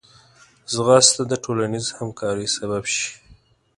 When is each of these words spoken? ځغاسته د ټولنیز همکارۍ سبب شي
ځغاسته 0.73 1.21
د 1.27 1.33
ټولنیز 1.43 1.85
همکارۍ 1.99 2.47
سبب 2.57 2.83
شي 2.93 3.09